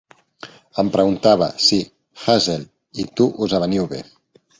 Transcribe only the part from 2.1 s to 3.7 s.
Hazel i tu us